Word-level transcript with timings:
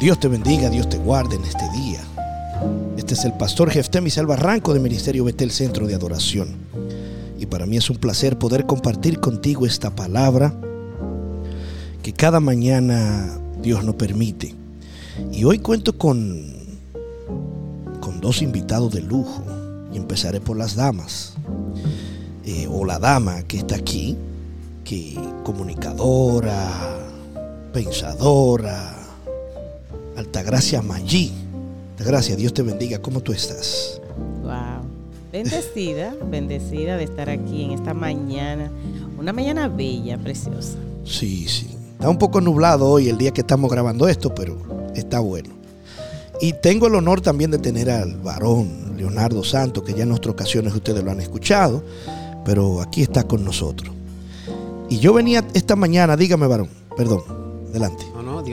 Dios 0.00 0.18
te 0.18 0.28
bendiga, 0.28 0.70
Dios 0.70 0.88
te 0.88 0.96
guarde 0.96 1.36
en 1.36 1.44
este 1.44 1.68
día. 1.72 2.00
Este 2.96 3.12
es 3.12 3.22
el 3.26 3.34
pastor 3.34 3.70
Jefté 3.70 4.08
Selva 4.08 4.34
Barranco 4.34 4.72
de 4.72 4.80
Ministerio 4.80 5.24
Betel 5.24 5.50
Centro 5.50 5.86
de 5.86 5.94
Adoración. 5.94 6.56
Y 7.38 7.44
para 7.44 7.66
mí 7.66 7.76
es 7.76 7.90
un 7.90 7.98
placer 7.98 8.38
poder 8.38 8.64
compartir 8.64 9.20
contigo 9.20 9.66
esta 9.66 9.94
palabra 9.94 10.58
que 12.02 12.14
cada 12.14 12.40
mañana 12.40 13.38
Dios 13.60 13.84
nos 13.84 13.96
permite. 13.96 14.54
Y 15.32 15.44
hoy 15.44 15.58
cuento 15.58 15.98
con, 15.98 16.50
con 18.00 18.22
dos 18.22 18.40
invitados 18.40 18.94
de 18.94 19.02
lujo. 19.02 19.44
Y 19.92 19.98
empezaré 19.98 20.40
por 20.40 20.56
las 20.56 20.76
damas. 20.76 21.34
Eh, 22.46 22.66
o 22.70 22.86
la 22.86 22.98
dama 22.98 23.42
que 23.42 23.58
está 23.58 23.76
aquí, 23.76 24.16
que 24.82 25.18
comunicadora, 25.44 26.70
pensadora, 27.74 28.99
Altagracia 30.20 30.82
Maggi. 30.82 31.32
Altagracia, 31.92 32.36
Dios 32.36 32.52
te 32.52 32.60
bendiga. 32.60 33.00
¿Cómo 33.00 33.22
tú 33.22 33.32
estás? 33.32 34.02
Wow. 34.42 34.84
Bendecida, 35.32 36.14
bendecida 36.30 36.98
de 36.98 37.04
estar 37.04 37.30
aquí 37.30 37.64
en 37.64 37.70
esta 37.70 37.94
mañana. 37.94 38.70
Una 39.18 39.32
mañana 39.32 39.68
bella, 39.68 40.18
preciosa. 40.18 40.76
Sí, 41.04 41.48
sí. 41.48 41.70
Está 41.92 42.10
un 42.10 42.18
poco 42.18 42.42
nublado 42.42 42.86
hoy 42.86 43.08
el 43.08 43.16
día 43.16 43.30
que 43.30 43.40
estamos 43.40 43.70
grabando 43.70 44.08
esto, 44.08 44.34
pero 44.34 44.58
está 44.94 45.20
bueno. 45.20 45.48
Y 46.42 46.52
tengo 46.52 46.86
el 46.86 46.96
honor 46.96 47.22
también 47.22 47.50
de 47.50 47.58
tener 47.58 47.90
al 47.90 48.16
varón 48.16 48.96
Leonardo 48.98 49.42
Santos, 49.42 49.84
que 49.84 49.94
ya 49.94 50.02
en 50.02 50.12
otras 50.12 50.34
ocasiones 50.34 50.74
ustedes 50.74 51.02
lo 51.02 51.10
han 51.10 51.20
escuchado, 51.20 51.82
pero 52.44 52.82
aquí 52.82 53.00
está 53.00 53.24
con 53.24 53.42
nosotros. 53.42 53.94
Y 54.90 54.98
yo 54.98 55.14
venía 55.14 55.46
esta 55.54 55.76
mañana, 55.76 56.14
dígame 56.14 56.46
varón, 56.46 56.68
perdón, 56.94 57.22
adelante 57.70 58.04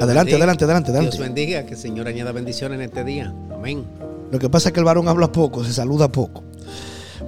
adelante, 0.01 0.35
adelante, 0.35 0.63
adelante, 0.63 0.91
adelante. 0.91 1.17
Dios 1.17 1.27
bendiga, 1.27 1.65
que 1.65 1.73
el 1.73 1.79
Señor 1.79 2.07
añada 2.07 2.31
bendiciones 2.31 2.77
en 2.77 2.85
este 2.85 3.03
día. 3.03 3.33
Amén. 3.53 3.85
Lo 4.31 4.39
que 4.39 4.49
pasa 4.49 4.69
es 4.69 4.73
que 4.73 4.79
el 4.79 4.85
varón 4.85 5.07
habla 5.07 5.31
poco, 5.31 5.63
se 5.63 5.73
saluda 5.73 6.11
poco. 6.11 6.43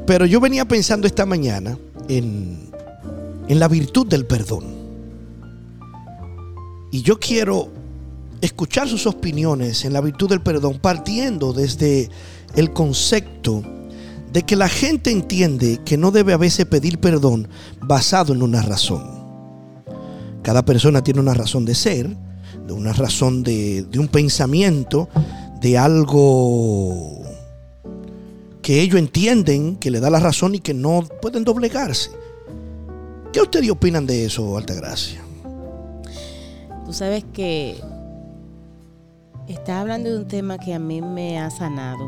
Pero 0.06 0.26
yo 0.26 0.40
venía 0.40 0.66
pensando 0.66 1.08
esta 1.08 1.26
mañana 1.26 1.78
en, 2.08 2.70
en 3.48 3.60
la 3.60 3.68
virtud 3.68 4.08
del 4.08 4.26
perdón. 4.26 4.66
Y 6.92 7.02
yo 7.02 7.20
quiero 7.20 7.70
escuchar 8.42 8.88
sus 8.88 9.06
opiniones 9.06 9.86
en 9.86 9.94
la 9.94 10.02
virtud 10.02 10.30
del 10.30 10.42
perdón, 10.42 10.80
partiendo 10.82 11.54
desde 11.54 12.10
el 12.56 12.74
concepto 12.74 13.64
de 14.32 14.44
que 14.44 14.56
la 14.56 14.70
gente 14.70 15.12
entiende 15.12 15.80
que 15.84 15.98
no 15.98 16.12
debe 16.12 16.34
a 16.34 16.38
veces 16.38 16.66
pedir 16.66 17.00
perdón 17.00 17.48
basado 17.82 18.34
en 18.34 18.44
una 18.44 18.62
razón. 18.62 19.20
Cada 20.44 20.64
persona 20.64 21.04
tiene 21.04 21.20
una 21.20 21.34
razón 21.34 21.66
de 21.66 21.76
ser, 21.76 22.16
de 22.70 22.76
una 22.76 22.94
razón 22.94 23.42
de, 23.42 23.88
un 23.98 24.08
pensamiento, 24.08 25.10
de 25.60 25.76
algo 25.80 27.24
que 28.62 28.82
ellos 28.82 29.00
entienden 29.00 29.76
que 29.76 29.90
le 29.90 30.00
da 30.00 30.12
la 30.12 30.20
razón 30.20 30.54
y 30.54 30.60
que 30.60 30.76
no 30.76 31.04
pueden 31.20 31.44
doblegarse. 31.44 32.12
¿Qué 33.34 33.42
ustedes 33.42 33.72
opinan 33.72 34.06
de 34.06 34.26
eso, 34.26 34.56
Altagracia? 34.56 35.20
Tú 36.86 36.94
sabes 36.94 37.26
que 37.34 37.76
está 39.48 39.82
hablando 39.82 40.12
de 40.12 40.20
un 40.20 40.28
tema 40.28 40.60
que 40.60 40.76
a 40.76 40.80
mí 40.80 41.02
me 41.02 41.40
ha 41.40 41.50
sanado, 41.50 42.08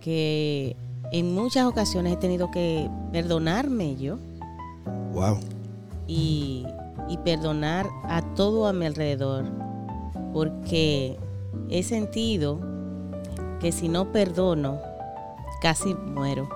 que 0.00 0.76
en 1.10 1.34
muchas 1.34 1.66
ocasiones 1.66 2.12
he 2.12 2.16
tenido 2.16 2.52
que 2.52 2.88
perdonarme 3.10 3.96
yo. 3.96 4.18
Wow. 5.14 5.40
Y 6.06 6.64
y 7.08 7.18
perdonar 7.18 7.86
a 8.04 8.22
todo 8.34 8.66
a 8.66 8.72
mi 8.72 8.86
alrededor, 8.86 9.44
porque 10.32 11.18
he 11.68 11.82
sentido 11.82 12.60
que 13.60 13.72
si 13.72 13.88
no 13.88 14.12
perdono, 14.12 14.78
casi 15.60 15.94
muero. 15.94 16.48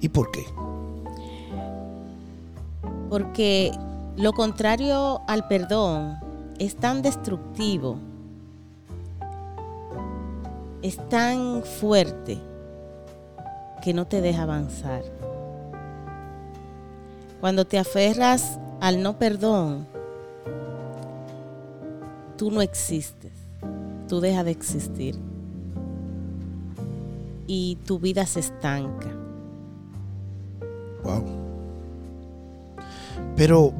¿Y 0.00 0.08
por 0.08 0.30
qué? 0.30 0.44
Porque 3.08 3.72
lo 4.16 4.32
contrario 4.32 5.22
al 5.26 5.46
perdón 5.48 6.18
es 6.58 6.76
tan 6.76 7.02
destructivo, 7.02 7.98
es 10.82 10.96
tan 11.08 11.62
fuerte 11.62 12.38
que 13.82 13.94
no 13.94 14.06
te 14.06 14.20
deja 14.20 14.42
avanzar. 14.42 15.02
Cuando 17.40 17.64
te 17.64 17.78
aferras 17.78 18.58
al 18.80 19.02
no 19.02 19.18
perdón, 19.18 19.86
tú 22.36 22.50
no 22.50 22.62
existes, 22.62 23.32
tú 24.08 24.20
dejas 24.20 24.44
de 24.44 24.50
existir 24.50 25.16
y 27.46 27.76
tu 27.84 27.98
vida 27.98 28.24
se 28.26 28.40
estanca. 28.40 29.08
Wow. 31.02 31.24
Pero 33.36 33.72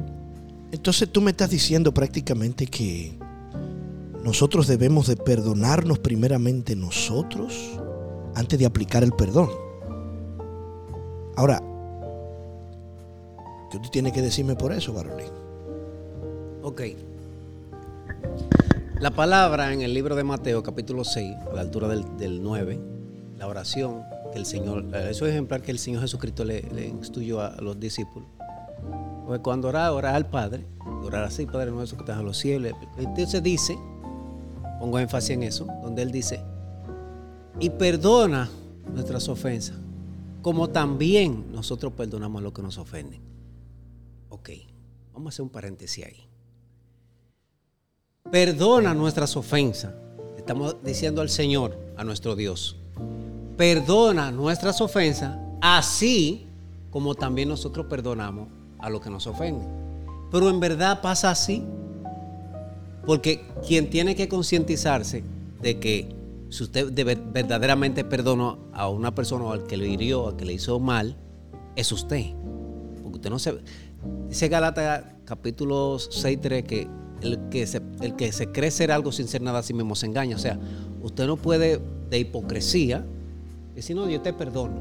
entonces 0.71 1.09
tú 1.09 1.21
me 1.21 1.31
estás 1.31 1.49
diciendo 1.49 1.93
prácticamente 1.93 2.67
que 2.67 3.17
nosotros 4.23 4.67
debemos 4.67 5.07
de 5.07 5.15
perdonarnos 5.15 5.99
primeramente 5.99 6.75
nosotros 6.75 7.79
antes 8.35 8.59
de 8.59 8.65
aplicar 8.65 9.03
el 9.03 9.11
perdón. 9.11 9.49
Ahora, 11.35 11.61
¿Qué 13.69 13.77
usted 13.77 13.91
tiene 13.91 14.11
que 14.11 14.21
decirme 14.21 14.55
por 14.55 14.71
eso, 14.71 14.93
Barolín? 14.93 15.29
Ok. 16.63 16.81
La 18.99 19.11
palabra 19.11 19.71
en 19.71 19.81
el 19.81 19.93
libro 19.93 20.15
de 20.15 20.23
Mateo, 20.23 20.63
capítulo 20.63 21.03
6, 21.03 21.35
a 21.51 21.53
la 21.53 21.61
altura 21.61 21.87
del, 21.87 22.41
9, 22.41 22.79
la 23.37 23.47
oración 23.47 24.01
que 24.33 24.39
el 24.39 24.45
Señor, 24.45 24.85
eh, 24.93 25.09
eso 25.11 25.25
es 25.25 25.33
ejemplar 25.33 25.61
que 25.61 25.69
el 25.69 25.77
Señor 25.77 26.01
Jesucristo 26.01 26.43
le, 26.43 26.65
instruyó 26.87 27.41
a, 27.41 27.55
los 27.61 27.79
discípulos. 27.79 28.27
Pues 29.27 29.39
cuando 29.41 29.67
oraba, 29.67 29.95
oraba 29.95 30.17
al 30.17 30.25
Padre, 30.25 30.65
orar 31.03 31.23
así, 31.23 31.45
Padre 31.45 31.69
nuestro 31.69 31.97
que 31.97 32.03
estás 32.03 32.19
en 32.19 32.25
los 32.25 32.37
cielos. 32.37 32.73
Entonces 32.97 33.43
dice, 33.43 33.77
pongo 34.79 34.97
énfasis 34.97 35.29
en 35.29 35.43
eso, 35.43 35.67
donde 35.83 36.01
Él 36.01 36.11
dice, 36.11 36.41
y 37.59 37.69
perdona 37.69 38.49
nuestras 38.91 39.29
ofensas, 39.29 39.77
como 40.41 40.69
también 40.69 41.51
nosotros 41.51 41.93
perdonamos 41.93 42.41
a 42.41 42.43
los 42.43 42.53
que 42.53 42.63
nos 42.63 42.79
ofenden. 42.79 43.29
Ok, 44.29 44.49
vamos 45.13 45.27
a 45.27 45.29
hacer 45.33 45.43
un 45.43 45.49
paréntesis 45.49 46.05
ahí. 46.05 46.27
Perdona 48.31 48.93
nuestras 48.93 49.35
ofensas. 49.35 49.93
Estamos 50.37 50.77
diciendo 50.83 51.21
al 51.21 51.29
Señor, 51.29 51.77
a 51.97 52.03
nuestro 52.03 52.35
Dios. 52.35 52.77
Perdona 53.57 54.31
nuestras 54.31 54.81
ofensas, 54.81 55.37
así 55.61 56.45
como 56.91 57.15
también 57.15 57.49
nosotros 57.49 57.87
perdonamos 57.87 58.47
a 58.77 58.89
los 58.89 59.01
que 59.01 59.09
nos 59.09 59.25
ofenden. 59.27 59.67
Pero 60.31 60.49
en 60.49 60.59
verdad 60.59 61.01
pasa 61.01 61.31
así. 61.31 61.63
Porque 63.05 63.43
quien 63.67 63.89
tiene 63.89 64.15
que 64.15 64.29
concientizarse 64.29 65.23
de 65.61 65.79
que 65.79 66.15
si 66.49 66.63
usted 66.63 66.93
verdaderamente 66.93 68.03
perdonó 68.03 68.59
a 68.73 68.87
una 68.89 69.15
persona 69.15 69.45
o 69.45 69.51
al 69.51 69.65
que 69.65 69.77
le 69.77 69.87
hirió, 69.87 70.27
al 70.27 70.35
que 70.35 70.45
le 70.45 70.53
hizo 70.53 70.79
mal, 70.79 71.17
es 71.75 71.91
usted. 71.91 72.33
Porque 73.01 73.17
usted 73.17 73.29
no 73.29 73.39
se 73.39 73.59
Dice 74.27 74.47
Galata 74.47 75.15
capítulo 75.25 75.97
6, 75.99 76.39
3 76.41 76.63
que 76.63 76.87
el 77.21 77.39
que, 77.49 77.67
se, 77.67 77.81
el 78.01 78.15
que 78.15 78.31
se 78.31 78.51
cree 78.51 78.71
ser 78.71 78.91
algo 78.91 79.11
sin 79.11 79.27
ser 79.27 79.41
nada 79.41 79.59
a 79.59 79.63
sí 79.63 79.73
mismo 79.73 79.95
se 79.95 80.05
engaña. 80.05 80.35
O 80.35 80.39
sea, 80.39 80.57
usted 81.01 81.27
no 81.27 81.37
puede 81.37 81.79
de 82.09 82.19
hipocresía 82.19 83.05
decir, 83.75 83.95
no, 83.95 84.09
yo 84.09 84.21
te 84.21 84.33
perdono. 84.33 84.75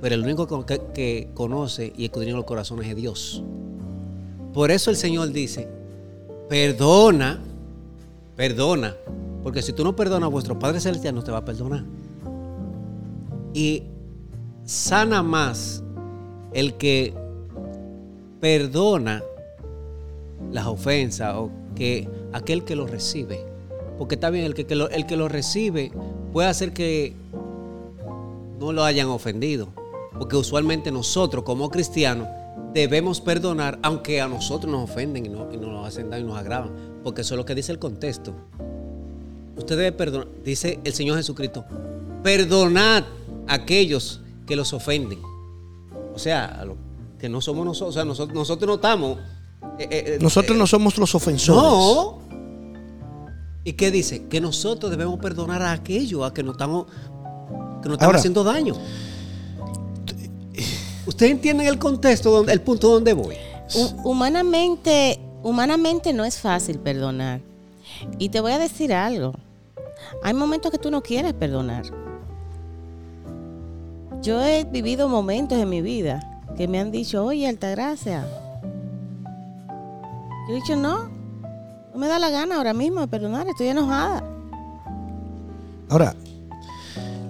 Pero 0.00 0.14
el 0.14 0.22
único 0.22 0.64
que, 0.64 0.80
que 0.94 1.30
conoce 1.34 1.92
y 1.96 2.04
escudriña 2.04 2.36
los 2.36 2.44
corazones 2.44 2.86
es 2.88 2.96
Dios. 2.96 3.42
Por 4.52 4.70
eso 4.70 4.90
el 4.90 4.96
Señor 4.96 5.32
dice, 5.32 5.68
perdona, 6.48 7.40
perdona. 8.36 8.94
Porque 9.42 9.62
si 9.62 9.72
tú 9.72 9.84
no 9.84 9.96
perdonas, 9.96 10.30
vuestro 10.30 10.58
Padre 10.58 10.80
Celestial 10.80 11.14
no 11.14 11.24
te 11.24 11.30
va 11.30 11.38
a 11.38 11.44
perdonar. 11.44 11.84
Y 13.54 13.84
sana 14.64 15.22
más 15.22 15.82
el 16.52 16.74
que 16.74 17.14
perdona 18.40 19.22
las 20.52 20.66
ofensas 20.66 21.34
o 21.34 21.50
que 21.74 22.08
aquel 22.32 22.64
que 22.64 22.76
lo 22.76 22.86
recibe. 22.86 23.44
Porque 23.98 24.14
está 24.14 24.30
bien, 24.30 24.44
el 24.44 24.54
que, 24.54 24.74
lo, 24.74 24.88
el 24.90 25.06
que 25.06 25.16
recibe 25.28 25.92
puede 26.32 26.48
hacer 26.48 26.72
que 26.72 27.14
no 28.58 28.72
lo 28.72 28.84
hayan 28.84 29.08
ofendido. 29.08 29.68
Porque 30.16 30.36
usualmente 30.36 30.90
nosotros 30.90 31.44
como 31.44 31.70
cristianos 31.70 32.28
debemos 32.72 33.20
perdonar 33.20 33.78
aunque 33.82 34.20
a 34.20 34.28
nosotros 34.28 34.70
nos 34.70 34.90
ofenden 34.90 35.26
y, 35.26 35.28
no, 35.28 35.48
y 35.52 35.56
nos 35.56 35.86
hacen 35.86 36.10
daño 36.10 36.24
y 36.24 36.28
nos 36.28 36.38
agravan. 36.38 36.70
Porque 37.02 37.22
eso 37.22 37.34
es 37.34 37.38
lo 37.38 37.44
que 37.44 37.54
dice 37.54 37.72
el 37.72 37.78
contexto. 37.78 38.32
Usted 39.56 39.76
debe 39.76 39.92
perdonar, 39.92 40.28
dice 40.44 40.78
el 40.84 40.92
Señor 40.92 41.16
Jesucristo, 41.16 41.64
perdonad 42.22 43.04
a 43.46 43.54
aquellos 43.54 44.20
que 44.46 44.54
los 44.54 44.72
ofenden. 44.72 45.18
O 46.14 46.18
sea, 46.18 46.46
a 46.46 46.64
los 46.64 46.76
que 47.18 47.28
no 47.28 47.40
somos 47.40 47.64
nosotros, 47.66 47.90
o 47.90 47.92
sea, 47.98 48.04
nosotros, 48.04 48.34
nosotros 48.36 48.68
no 48.68 48.74
estamos. 48.76 49.18
Eh, 49.78 49.88
eh, 49.90 49.90
eh, 49.90 50.18
nosotros 50.20 50.56
no 50.56 50.66
somos 50.66 50.96
los 50.98 51.14
ofensores. 51.14 51.62
No, 51.62 52.18
¿Y 53.64 53.72
qué 53.74 53.90
dice? 53.90 54.26
Que 54.28 54.40
nosotros 54.40 54.90
debemos 54.90 55.18
perdonar 55.20 55.60
a 55.62 55.72
aquellos 55.72 56.24
a 56.24 56.32
que 56.32 56.42
nos 56.42 56.52
estamos, 56.54 56.86
que 57.82 57.88
nos 57.88 57.92
están 57.94 58.06
Ahora- 58.06 58.18
haciendo 58.18 58.44
daño. 58.44 58.74
¿Ustedes 61.06 61.32
entienden 61.32 61.66
el 61.66 61.78
contexto, 61.78 62.30
donde, 62.30 62.52
el 62.52 62.60
punto 62.60 62.88
donde 62.88 63.12
voy? 63.12 63.34
Hu- 63.70 64.00
Humanamente, 64.04 65.18
humanamente 65.42 66.12
no 66.12 66.24
es 66.24 66.38
fácil 66.38 66.78
perdonar. 66.78 67.40
Y 68.18 68.28
te 68.28 68.40
voy 68.40 68.52
a 68.52 68.58
decir 68.58 68.92
algo. 68.92 69.34
Hay 70.22 70.34
momentos 70.34 70.70
que 70.70 70.78
tú 70.78 70.90
no 70.90 71.02
quieres 71.02 71.32
perdonar. 71.34 71.84
Yo 74.22 74.42
he 74.42 74.64
vivido 74.64 75.08
momentos 75.08 75.58
en 75.58 75.68
mi 75.68 75.80
vida 75.82 76.20
que 76.58 76.66
me 76.66 76.80
han 76.80 76.90
dicho, 76.90 77.24
oye, 77.24 77.46
Altagracia. 77.46 78.26
Yo 80.48 80.52
he 80.52 80.56
dicho, 80.56 80.74
no, 80.74 81.08
no 81.08 81.98
me 81.98 82.08
da 82.08 82.18
la 82.18 82.30
gana 82.30 82.56
ahora 82.56 82.74
mismo 82.74 83.00
de 83.00 83.06
perdonar, 83.06 83.46
estoy 83.46 83.68
enojada. 83.68 84.24
Ahora, 85.88 86.16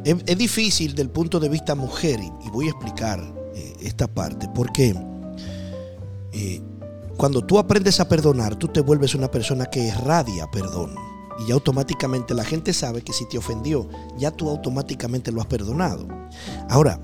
es, 0.03 0.17
es 0.25 0.39
difícil 0.39 0.95
del 0.95 1.11
punto 1.11 1.39
de 1.39 1.51
vista 1.51 1.75
mujer, 1.75 2.19
y, 2.21 2.49
voy 2.49 2.69
a 2.69 2.71
explicar 2.71 3.21
eh, 3.55 3.77
esta 3.83 4.07
parte, 4.07 4.49
porque 4.55 4.95
eh, 6.33 6.63
cuando 7.19 7.45
tú 7.45 7.59
aprendes 7.59 8.01
a 8.01 8.09
perdonar, 8.09 8.57
tú 8.57 8.69
te 8.69 8.81
vuelves 8.81 9.15
una 9.15 9.31
persona 9.31 9.67
que 9.67 9.89
irradia 9.89 10.51
perdón. 10.51 10.95
Y 11.41 11.49
ya 11.49 11.55
automáticamente 11.55 12.33
la 12.33 12.45
gente 12.45 12.73
sabe 12.73 13.03
que 13.03 13.13
si 13.13 13.29
te 13.29 13.37
ofendió, 13.37 13.91
ya 14.17 14.31
tú 14.31 14.49
automáticamente 14.49 15.31
lo 15.31 15.43
has 15.43 15.47
perdonado. 15.47 16.09
Ahora, 16.71 16.99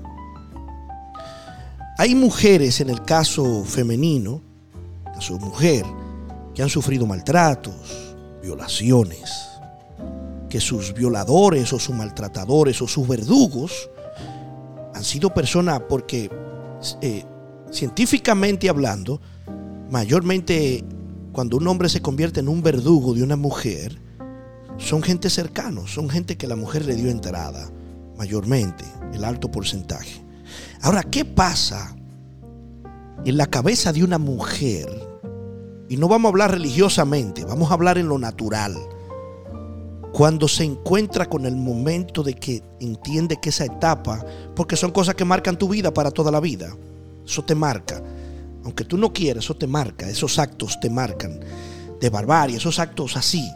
hay 1.97 2.13
mujeres 2.13 2.81
en 2.81 2.89
el 2.89 3.03
caso 3.03 3.63
femenino, 3.63 4.41
caso 5.13 5.37
mujer, 5.39 5.85
que 6.53 6.61
han 6.61 6.69
sufrido 6.69 7.05
maltratos, 7.05 8.15
violaciones, 8.41 9.31
que 10.49 10.59
sus 10.59 10.93
violadores 10.93 11.71
o 11.71 11.79
sus 11.79 11.95
maltratadores 11.95 12.81
o 12.81 12.87
sus 12.87 13.07
verdugos 13.07 13.89
han 14.93 15.03
sido 15.03 15.33
personas 15.33 15.81
porque 15.87 16.29
eh, 17.01 17.23
científicamente 17.71 18.69
hablando, 18.69 19.21
mayormente 19.89 20.83
cuando 21.31 21.57
un 21.57 21.67
hombre 21.67 21.89
se 21.89 22.01
convierte 22.01 22.41
en 22.41 22.49
un 22.49 22.61
verdugo 22.61 23.13
de 23.13 23.23
una 23.23 23.35
mujer, 23.35 23.99
son 24.77 25.01
gente 25.01 25.29
cercanos, 25.29 25.93
son 25.93 26.09
gente 26.09 26.37
que 26.37 26.47
la 26.47 26.55
mujer 26.57 26.85
le 26.85 26.95
dio 26.95 27.09
entrada, 27.09 27.69
mayormente, 28.17 28.83
el 29.13 29.23
alto 29.23 29.49
porcentaje. 29.49 30.24
Ahora, 30.81 31.03
¿qué 31.03 31.25
pasa 31.25 31.95
en 33.25 33.37
la 33.37 33.47
cabeza 33.47 33.91
de 33.93 34.03
una 34.03 34.17
mujer? 34.17 34.87
Y 35.89 35.97
no 35.97 36.07
vamos 36.07 36.29
a 36.29 36.31
hablar 36.31 36.51
religiosamente, 36.51 37.45
vamos 37.45 37.69
a 37.69 37.73
hablar 37.75 37.97
en 37.97 38.07
lo 38.07 38.17
natural. 38.17 38.75
Cuando 40.11 40.47
se 40.47 40.63
encuentra 40.63 41.25
con 41.27 41.45
el 41.45 41.55
momento 41.55 42.23
de 42.23 42.35
que 42.35 42.63
entiende 42.79 43.37
que 43.41 43.49
esa 43.49 43.65
etapa, 43.65 44.23
porque 44.55 44.77
son 44.77 44.91
cosas 44.91 45.15
que 45.15 45.25
marcan 45.25 45.57
tu 45.57 45.67
vida 45.67 45.93
para 45.93 46.09
toda 46.11 46.31
la 46.31 46.39
vida, 46.39 46.75
eso 47.25 47.43
te 47.43 47.53
marca, 47.53 48.01
aunque 48.63 48.83
tú 48.83 48.97
no 48.97 49.13
quieras, 49.13 49.43
eso 49.43 49.55
te 49.55 49.67
marca, 49.67 50.09
esos 50.09 50.39
actos 50.39 50.79
te 50.79 50.89
marcan. 50.89 51.39
De 51.99 52.09
barbarie, 52.09 52.57
esos 52.57 52.79
actos 52.79 53.15
así, 53.15 53.47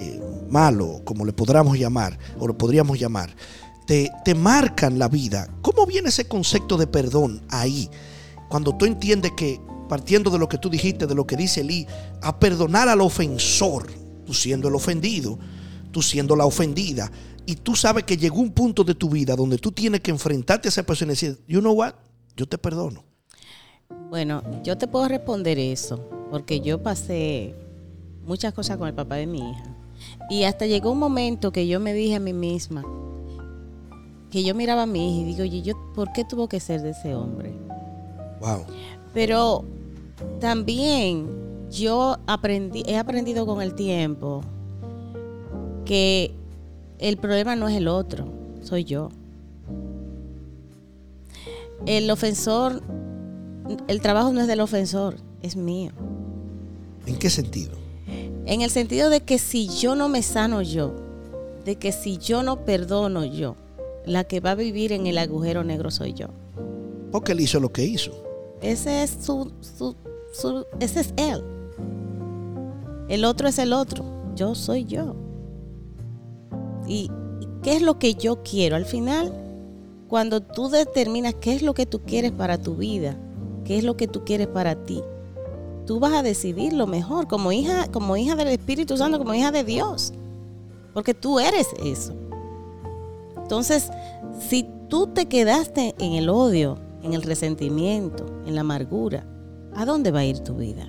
eh, 0.00 0.20
malo, 0.50 1.02
como 1.04 1.24
le 1.24 1.32
podríamos 1.32 1.78
llamar, 1.78 2.18
o 2.38 2.46
lo 2.46 2.58
podríamos 2.58 2.98
llamar, 2.98 3.34
te, 3.86 4.10
te 4.24 4.34
marcan 4.34 4.98
la 4.98 5.08
vida. 5.08 5.48
¿Cómo 5.62 5.86
viene 5.86 6.08
ese 6.08 6.26
concepto 6.28 6.76
de 6.76 6.86
perdón 6.86 7.42
ahí? 7.48 7.88
Cuando 8.48 8.76
tú 8.76 8.84
entiendes 8.84 9.32
que, 9.36 9.60
partiendo 9.88 10.30
de 10.30 10.38
lo 10.38 10.48
que 10.48 10.58
tú 10.58 10.68
dijiste, 10.68 11.06
de 11.06 11.14
lo 11.14 11.26
que 11.26 11.36
dice 11.36 11.64
Lee, 11.64 11.86
a 12.22 12.38
perdonar 12.38 12.88
al 12.88 13.00
ofensor, 13.00 13.86
tú 14.24 14.34
siendo 14.34 14.68
el 14.68 14.74
ofendido, 14.74 15.38
tú 15.90 16.02
siendo 16.02 16.36
la 16.36 16.44
ofendida, 16.44 17.10
y 17.46 17.56
tú 17.56 17.76
sabes 17.76 18.04
que 18.04 18.16
llegó 18.16 18.40
un 18.40 18.50
punto 18.50 18.82
de 18.82 18.94
tu 18.94 19.08
vida 19.08 19.36
donde 19.36 19.58
tú 19.58 19.70
tienes 19.70 20.00
que 20.00 20.10
enfrentarte 20.10 20.68
a 20.68 20.70
esa 20.70 20.82
persona 20.82 21.12
y 21.12 21.14
decir, 21.14 21.38
you 21.46 21.60
know 21.60 21.72
what, 21.72 21.94
yo 22.36 22.46
te 22.46 22.58
perdono. 22.58 23.04
Bueno, 24.10 24.42
yo 24.64 24.76
te 24.76 24.88
puedo 24.88 25.06
responder 25.06 25.58
eso, 25.58 25.98
porque 26.30 26.60
yo 26.60 26.82
pasé 26.82 27.54
muchas 28.24 28.52
cosas 28.52 28.76
con 28.76 28.88
el 28.88 28.94
papá 28.94 29.14
de 29.16 29.26
mi 29.26 29.38
hija. 29.38 29.76
Y 30.28 30.42
hasta 30.42 30.66
llegó 30.66 30.90
un 30.90 30.98
momento 30.98 31.52
que 31.52 31.68
yo 31.68 31.78
me 31.78 31.94
dije 31.94 32.16
a 32.16 32.20
mí 32.20 32.32
misma, 32.32 32.84
que 34.36 34.44
yo 34.44 34.54
miraba 34.54 34.82
a 34.82 34.86
mi 34.86 34.98
hija 34.98 35.20
y 35.22 35.24
digo, 35.24 35.42
oye, 35.44 35.62
yo, 35.62 35.74
¿por 35.94 36.12
qué 36.12 36.22
tuvo 36.22 36.46
que 36.46 36.60
ser 36.60 36.82
de 36.82 36.90
ese 36.90 37.14
hombre? 37.14 37.54
Wow. 38.38 38.66
Pero 39.14 39.64
también 40.40 41.26
yo 41.70 42.18
aprendí, 42.26 42.82
he 42.86 42.98
aprendido 42.98 43.46
con 43.46 43.62
el 43.62 43.74
tiempo 43.74 44.42
que 45.86 46.34
el 46.98 47.16
problema 47.16 47.56
no 47.56 47.66
es 47.66 47.76
el 47.76 47.88
otro, 47.88 48.26
soy 48.62 48.84
yo. 48.84 49.08
El 51.86 52.10
ofensor, 52.10 52.82
el 53.88 54.02
trabajo 54.02 54.34
no 54.34 54.42
es 54.42 54.48
del 54.48 54.60
ofensor, 54.60 55.16
es 55.40 55.56
mío. 55.56 55.92
¿En 57.06 57.18
qué 57.18 57.30
sentido? 57.30 57.72
En 58.44 58.60
el 58.60 58.68
sentido 58.68 59.08
de 59.08 59.22
que 59.22 59.38
si 59.38 59.68
yo 59.68 59.94
no 59.94 60.10
me 60.10 60.20
sano 60.20 60.60
yo, 60.60 60.92
de 61.64 61.76
que 61.76 61.90
si 61.90 62.18
yo 62.18 62.42
no 62.42 62.66
perdono 62.66 63.24
yo, 63.24 63.56
la 64.06 64.24
que 64.24 64.40
va 64.40 64.52
a 64.52 64.54
vivir 64.54 64.92
en 64.92 65.06
el 65.06 65.18
agujero 65.18 65.64
negro 65.64 65.90
soy 65.90 66.14
yo. 66.14 66.28
Porque 67.12 67.32
él 67.32 67.40
hizo 67.40 67.60
lo 67.60 67.70
que 67.72 67.84
hizo. 67.84 68.12
Ese 68.62 69.02
es 69.02 69.10
su, 69.20 69.52
su, 69.60 69.94
su- 70.32 70.64
ese 70.80 71.00
es 71.00 71.14
él. 71.16 71.42
El 73.08 73.24
otro 73.24 73.48
es 73.48 73.58
el 73.58 73.72
otro. 73.72 74.04
Yo 74.34 74.54
soy 74.54 74.84
yo. 74.84 75.14
¿Y 76.86 77.10
y 77.40 77.48
qué 77.62 77.76
es 77.76 77.82
lo 77.82 77.98
que 77.98 78.14
yo 78.14 78.42
quiero? 78.42 78.76
Al 78.76 78.84
final, 78.86 79.32
cuando 80.08 80.40
tú 80.40 80.68
determinas 80.68 81.34
qué 81.34 81.54
es 81.54 81.62
lo 81.62 81.74
que 81.74 81.84
tú 81.86 82.00
quieres 82.00 82.32
para 82.32 82.58
tu 82.58 82.76
vida, 82.76 83.16
qué 83.64 83.78
es 83.78 83.84
lo 83.84 83.96
que 83.96 84.06
tú 84.08 84.24
quieres 84.24 84.46
para 84.46 84.74
ti, 84.84 85.02
tú 85.86 85.98
vas 86.00 86.12
a 86.14 86.22
decidir 86.22 86.72
lo 86.72 86.86
mejor 86.86 87.26
como 87.28 87.52
hija, 87.52 87.90
como 87.90 88.16
hija 88.16 88.36
del 88.36 88.48
Espíritu 88.48 88.96
Santo, 88.96 89.18
como 89.18 89.34
hija 89.34 89.50
de 89.52 89.64
Dios. 89.64 90.12
Porque 90.94 91.12
tú 91.14 91.38
eres 91.38 91.68
eso. 91.84 92.14
Entonces, 93.46 93.92
si 94.40 94.68
tú 94.88 95.06
te 95.06 95.26
quedaste 95.26 95.94
en 96.00 96.14
el 96.14 96.28
odio, 96.28 96.78
en 97.04 97.14
el 97.14 97.22
resentimiento, 97.22 98.26
en 98.44 98.56
la 98.56 98.62
amargura, 98.62 99.24
¿a 99.72 99.84
dónde 99.84 100.10
va 100.10 100.18
a 100.18 100.24
ir 100.24 100.40
tu 100.40 100.56
vida? 100.56 100.84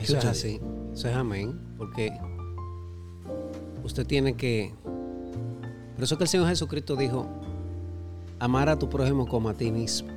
Eso 0.00 0.18
es 0.18 0.24
así. 0.24 0.60
Eso 0.92 1.08
es 1.08 1.14
amén. 1.14 1.60
Porque 1.78 2.12
usted 3.84 4.04
tiene 4.04 4.34
que. 4.34 4.74
Por 5.94 6.02
eso 6.02 6.18
que 6.18 6.24
el 6.24 6.28
Señor 6.28 6.48
Jesucristo 6.48 6.96
dijo: 6.96 7.24
amar 8.40 8.68
a 8.68 8.76
tu 8.76 8.88
prójimo 8.88 9.28
como 9.28 9.48
a 9.48 9.54
ti 9.54 9.70
mismo. 9.70 10.08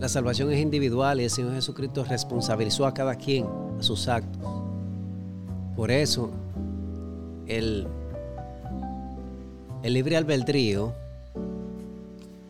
La 0.00 0.08
salvación 0.08 0.50
es 0.50 0.60
individual 0.60 1.20
y 1.20 1.24
el 1.24 1.30
Señor 1.30 1.52
Jesucristo 1.52 2.04
responsabilizó 2.04 2.86
a 2.86 2.94
cada 2.94 3.16
quien 3.16 3.46
a 3.78 3.82
sus 3.82 4.08
actos. 4.08 4.50
Por 5.76 5.90
eso, 5.90 6.30
el, 7.46 7.86
el 9.82 9.92
libre 9.94 10.16
albedrío 10.16 10.92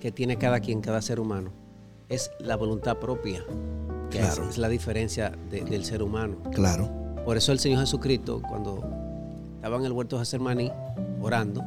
que 0.01 0.13
tiene 0.13 0.37
cada 0.37 0.61
quien, 0.61 0.81
cada 0.81 1.01
ser 1.03 1.19
humano, 1.21 1.51
es 2.09 2.31
la 2.39 2.57
voluntad 2.57 2.97
propia. 2.99 3.43
que 4.11 4.21
es- 4.21 4.35
Claro. 4.37 4.49
es 4.51 4.59
la 4.59 4.69
diferencia 4.69 5.33
de- 5.51 5.65
del 5.65 5.85
ser 5.85 6.01
humano. 6.01 6.37
Claro. 6.53 6.89
Por 7.25 7.37
eso 7.37 7.51
el 7.51 7.59
Señor 7.59 7.81
Jesucristo, 7.81 8.41
cuando 8.49 8.85
estaba 9.57 9.77
en 9.79 9.87
el 9.87 9.93
huerto 9.93 10.17
de 10.19 10.25
Getsemaní 10.25 10.71
orando, 11.21 11.65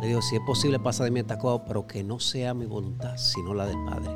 le 0.00 0.06
dijo, 0.06 0.22
si 0.22 0.36
es 0.36 0.42
posible, 0.46 0.78
pasa 0.78 1.02
de 1.02 1.10
mí 1.10 1.18
esta 1.20 1.38
pero 1.66 1.84
que 1.86 2.04
no 2.04 2.20
sea 2.20 2.54
mi 2.54 2.66
voluntad, 2.66 3.16
sino 3.16 3.52
la 3.54 3.66
del 3.66 3.78
Padre. 3.84 4.10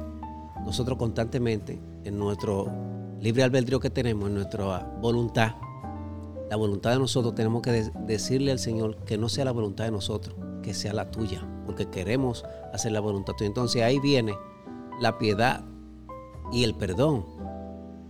Nosotros 0.64 0.96
constantemente, 0.96 1.80
en 2.04 2.18
nuestro 2.18 2.68
libre 3.20 3.42
albedrío 3.42 3.80
que 3.80 3.90
tenemos, 3.90 4.28
en 4.28 4.34
nuestra 4.34 4.86
voluntad, 5.00 5.52
la 6.50 6.56
voluntad 6.56 6.90
de 6.90 6.98
nosotros, 6.98 7.34
tenemos 7.34 7.62
que 7.62 7.70
de- 7.70 7.92
decirle 8.06 8.50
al 8.50 8.58
Señor 8.58 8.96
que 9.04 9.16
no 9.16 9.28
sea 9.28 9.44
la 9.44 9.52
voluntad 9.52 9.84
de 9.84 9.92
nosotros, 9.92 10.34
que 10.62 10.74
sea 10.74 10.92
la 10.92 11.10
tuya, 11.10 11.48
porque 11.64 11.88
queremos 11.88 12.44
hacer 12.74 12.90
la 12.90 13.00
voluntad 13.00 13.34
tuya. 13.34 13.46
Entonces 13.46 13.82
ahí 13.82 14.00
viene 14.00 14.34
la 15.00 15.16
piedad 15.16 15.64
y 16.52 16.64
el 16.64 16.74
perdón. 16.74 17.24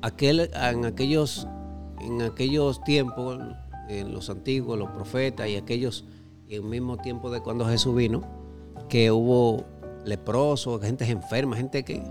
Aquel, 0.03 0.51
en, 0.55 0.87
aquellos, 0.87 1.47
en 2.01 2.23
aquellos 2.23 2.83
tiempos, 2.83 3.39
en 3.91 4.13
los 4.13 4.31
antiguos, 4.31 4.79
los 4.79 4.89
profetas 4.91 5.47
y 5.49 5.57
aquellos, 5.57 6.07
y 6.49 6.55
el 6.55 6.63
mismo 6.63 6.97
tiempo 6.97 7.31
de 7.31 7.43
cuando 7.43 7.67
Jesús 7.67 7.95
vino, 7.95 8.23
que 8.89 9.11
hubo 9.11 9.65
leprosos, 10.07 10.81
gente 10.81 11.05
enferma, 11.11 11.57
gente 11.57 11.85
que... 11.85 12.03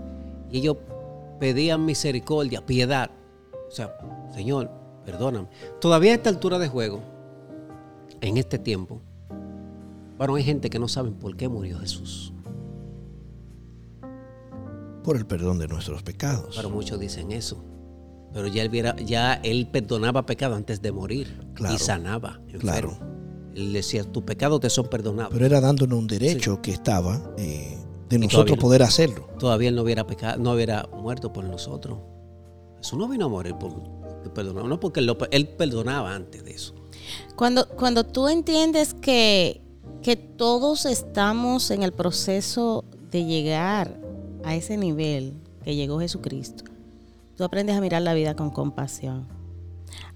Y 0.48 0.58
ellos 0.58 0.76
pedían 1.40 1.84
misericordia, 1.84 2.64
piedad. 2.64 3.10
O 3.68 3.70
sea, 3.72 3.96
Señor, 4.32 4.70
perdóname. 5.04 5.48
Todavía 5.80 6.12
a 6.12 6.14
esta 6.16 6.30
altura 6.30 6.58
de 6.58 6.68
juego, 6.68 7.00
en 8.20 8.36
este 8.36 8.58
tiempo, 8.58 9.00
bueno, 10.18 10.34
hay 10.34 10.42
gente 10.44 10.68
que 10.70 10.78
no 10.78 10.88
saben 10.88 11.14
por 11.14 11.36
qué 11.36 11.48
murió 11.48 11.78
Jesús. 11.78 12.32
Por 15.02 15.16
el 15.16 15.26
perdón 15.26 15.58
de 15.58 15.66
nuestros 15.68 16.02
pecados. 16.02 16.54
Pero 16.56 16.70
muchos 16.70 17.00
dicen 17.00 17.32
eso. 17.32 17.64
Pero 18.32 18.46
ya 18.46 18.62
él, 18.62 18.68
viera- 18.68 18.96
ya 18.96 19.34
él 19.34 19.66
perdonaba 19.72 20.26
pecado 20.26 20.54
antes 20.54 20.82
de 20.82 20.92
morir 20.92 21.40
Claro. 21.54 21.74
y 21.74 21.78
sanaba. 21.78 22.40
enfermo. 22.48 22.60
Claro. 22.60 22.98
Él 23.54 23.72
decía, 23.72 24.04
tus 24.04 24.22
pecados 24.22 24.60
te 24.60 24.70
son 24.70 24.88
perdonados. 24.88 25.32
Pero 25.32 25.46
era 25.46 25.60
dándonos 25.60 25.98
un 25.98 26.06
derecho 26.06 26.60
que 26.62 26.70
estaba 26.70 27.32
eh, 27.38 27.76
de 28.08 28.16
Y 28.16 28.18
nosotros 28.20 28.56
no. 28.56 28.60
poder 28.62 28.82
hacerlo. 28.82 29.26
Todavía 29.38 29.70
él 29.70 29.74
no 29.74 29.82
hubiera 29.82 30.06
pecado, 30.06 30.38
no 30.40 30.52
hubiera 30.52 30.86
muerto 30.92 31.32
por 31.32 31.44
nosotros. 31.44 31.98
Jesús 32.76 32.98
no 32.98 33.08
vino 33.08 33.24
a 33.24 33.28
morir 33.28 33.56
por 33.56 33.72
perdonarnos, 34.28 34.68
no 34.68 34.80
porque 34.80 35.00
él 35.30 35.48
perdonaba 35.48 36.14
antes 36.14 36.44
de 36.44 36.52
eso. 36.52 36.74
Cuando, 37.36 37.68
cuando 37.68 38.04
tú 38.04 38.28
entiendes 38.28 38.94
que, 38.94 39.62
que 40.02 40.16
todos 40.16 40.84
estamos 40.84 41.70
en 41.70 41.82
el 41.82 41.92
proceso 41.92 42.84
de 43.10 43.24
llegar 43.24 43.98
a 44.44 44.54
ese 44.54 44.76
nivel 44.76 45.34
que 45.64 45.74
llegó 45.74 46.00
Jesucristo, 46.00 46.64
tú 47.36 47.44
aprendes 47.44 47.76
a 47.76 47.80
mirar 47.80 48.02
la 48.02 48.14
vida 48.14 48.36
con 48.36 48.50
compasión, 48.50 49.26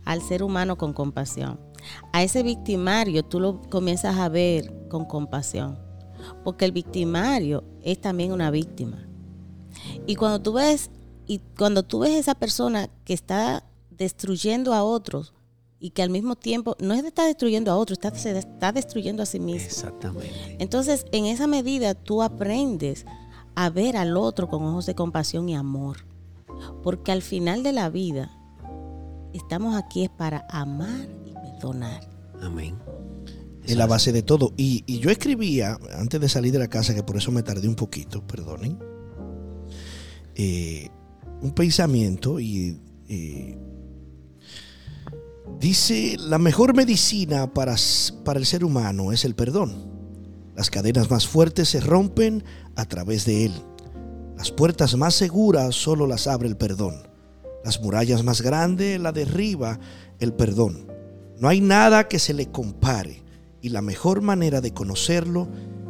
al 0.04 0.20
ser 0.22 0.42
humano 0.42 0.76
con 0.76 0.92
compasión. 0.92 1.58
A 2.12 2.22
ese 2.22 2.42
victimario 2.42 3.22
tú 3.24 3.40
lo 3.40 3.62
comienzas 3.70 4.16
a 4.16 4.28
ver 4.28 4.88
con 4.88 5.04
compasión, 5.04 5.78
porque 6.42 6.64
el 6.64 6.72
victimario 6.72 7.64
es 7.82 8.00
también 8.00 8.32
una 8.32 8.50
víctima. 8.50 9.06
Y 10.06 10.16
cuando 10.16 10.40
tú 10.40 10.54
ves 10.54 10.90
y 11.26 11.40
cuando 11.56 11.82
tú 11.82 12.00
ves 12.00 12.12
esa 12.12 12.34
persona 12.34 12.90
que 13.04 13.14
está 13.14 13.64
destruyendo 13.96 14.74
a 14.74 14.82
otros 14.82 15.34
y 15.78 15.90
que 15.90 16.02
al 16.02 16.10
mismo 16.10 16.36
tiempo 16.36 16.76
no 16.80 16.94
es 16.94 17.02
de 17.02 17.08
estar 17.08 17.26
destruyendo 17.26 17.70
a 17.70 17.76
otros, 17.76 17.98
está, 17.98 18.16
se 18.16 18.36
está 18.38 18.72
destruyendo 18.72 19.22
a 19.22 19.26
sí 19.26 19.40
mismo. 19.40 19.66
Exactamente. 19.66 20.56
Entonces, 20.58 21.04
en 21.12 21.26
esa 21.26 21.46
medida 21.46 21.94
tú 21.94 22.22
aprendes 22.22 23.04
a 23.54 23.70
ver 23.70 23.96
al 23.96 24.16
otro 24.16 24.48
con 24.48 24.62
ojos 24.62 24.86
de 24.86 24.94
compasión 24.94 25.48
y 25.48 25.54
amor. 25.54 26.06
Porque 26.82 27.12
al 27.12 27.22
final 27.22 27.62
de 27.62 27.72
la 27.72 27.90
vida 27.90 28.30
estamos 29.32 29.76
aquí 29.76 30.04
es 30.04 30.10
para 30.10 30.46
amar 30.48 31.08
y 31.26 31.32
perdonar. 31.32 32.08
Amén. 32.40 32.78
Es 33.66 33.76
la 33.76 33.86
base 33.86 34.12
de 34.12 34.22
todo. 34.22 34.52
Y, 34.56 34.84
y 34.86 34.98
yo 34.98 35.10
escribía, 35.10 35.78
antes 35.98 36.20
de 36.20 36.28
salir 36.28 36.52
de 36.52 36.58
la 36.58 36.68
casa, 36.68 36.94
que 36.94 37.02
por 37.02 37.16
eso 37.16 37.32
me 37.32 37.42
tardé 37.42 37.68
un 37.68 37.76
poquito, 37.76 38.26
perdonen, 38.26 38.78
eh, 40.34 40.88
un 41.40 41.52
pensamiento 41.52 42.40
y 42.40 42.80
eh, 43.08 43.58
dice, 45.60 46.16
la 46.18 46.38
mejor 46.38 46.74
medicina 46.74 47.52
para, 47.52 47.76
para 48.24 48.38
el 48.38 48.46
ser 48.46 48.64
humano 48.64 49.12
es 49.12 49.24
el 49.24 49.34
perdón. 49.34 49.92
Las 50.54 50.70
cadenas 50.70 51.10
más 51.10 51.26
fuertes 51.26 51.68
se 51.68 51.80
rompen 51.80 52.44
a 52.76 52.84
través 52.84 53.24
de 53.24 53.46
él. 53.46 53.52
Las 54.36 54.50
puertas 54.50 54.96
más 54.96 55.14
seguras 55.14 55.74
solo 55.74 56.06
las 56.06 56.26
abre 56.26 56.48
el 56.48 56.56
perdón. 56.56 57.08
Las 57.64 57.80
murallas 57.80 58.22
más 58.22 58.42
grandes 58.42 59.00
la 59.00 59.12
derriba 59.12 59.80
el 60.18 60.32
perdón. 60.32 60.86
No 61.38 61.48
hay 61.48 61.60
nada 61.60 62.08
que 62.08 62.18
se 62.18 62.34
le 62.34 62.50
compare 62.50 63.22
y 63.60 63.70
la 63.70 63.82
mejor 63.82 64.22
manera 64.22 64.60
de 64.60 64.72
conocerlo 64.72 65.48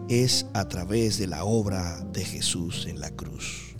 es 0.08 0.46
a 0.54 0.68
través 0.68 1.18
de 1.18 1.26
la 1.26 1.44
obra 1.44 2.00
de 2.12 2.24
Jesús 2.24 2.86
en 2.86 3.00
la 3.00 3.10
cruz. 3.10 3.73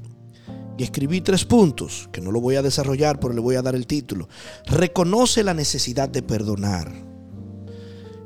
Y 0.76 0.83
escribí 0.83 1.21
tres 1.21 1.45
puntos, 1.45 2.09
que 2.12 2.21
no 2.21 2.33
lo 2.33 2.40
voy 2.40 2.57
a 2.57 2.62
desarrollar, 2.62 3.21
pero 3.21 3.33
le 3.33 3.40
voy 3.40 3.54
a 3.57 3.62
dar 3.62 3.75
el 3.75 3.87
título. 3.87 4.28
Reconoce 4.66 5.45
la 5.45 5.54
necesidad 5.54 6.09
de 6.09 6.23
perdonar. 6.23 6.93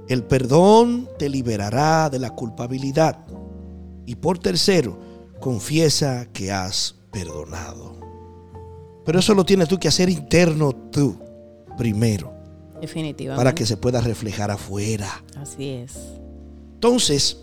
El 0.09 0.25
perdón 0.25 1.09
te 1.19 1.29
liberará 1.29 2.09
de 2.09 2.19
la 2.19 2.31
culpabilidad. 2.31 3.27
Y 4.07 4.15
por 4.15 4.39
tercero, 4.39 4.99
confiesa 5.41 6.27
que 6.33 6.51
has 6.51 6.95
perdonado. 7.11 7.99
Pero 9.05 9.19
eso 9.19 9.35
lo 9.35 9.45
tienes 9.45 9.69
tú 9.69 9.79
que 9.79 9.89
hacer 9.89 10.09
interno 10.09 10.73
tú, 10.91 11.19
primero, 11.77 12.33
Definitivamente. 12.81 13.39
para 13.39 13.55
que 13.55 13.67
se 13.67 13.77
pueda 13.77 14.01
reflejar 14.01 14.51
afuera. 14.51 15.23
Así 15.37 15.69
es. 15.69 15.99
Entonces, 16.75 17.39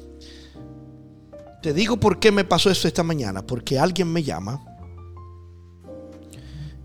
te 1.61 1.73
digo 1.73 1.99
por 1.99 2.19
qué 2.19 2.31
me 2.31 2.45
pasó 2.45 2.69
esto 2.69 2.87
esta 2.87 3.03
mañana. 3.03 3.45
Porque 3.45 3.77
alguien 3.77 4.11
me 4.11 4.23
llama. 4.23 4.63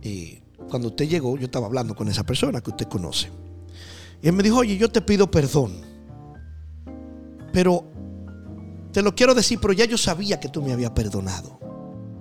Y 0.03 0.41
cuando 0.69 0.89
usted 0.89 1.09
llegó, 1.09 1.37
yo 1.37 1.45
estaba 1.45 1.67
hablando 1.67 1.95
con 1.95 2.09
esa 2.09 2.25
persona 2.25 2.61
que 2.61 2.71
usted 2.71 2.87
conoce. 2.89 3.31
Y 4.23 4.29
él 4.29 4.35
me 4.35 4.43
dijo, 4.43 4.59
oye, 4.59 4.77
yo 4.77 4.91
te 4.91 5.01
pido 5.01 5.31
perdón. 5.31 5.81
Pero 7.53 7.85
te 8.93 9.03
lo 9.03 9.15
quiero 9.15 9.35
decir, 9.35 9.59
pero 9.61 9.73
ya 9.73 9.85
yo 9.85 9.99
sabía 9.99 10.41
que 10.41 10.49
tú 10.49 10.63
me 10.63 10.73
habías 10.73 10.91
perdonado. 10.91 11.59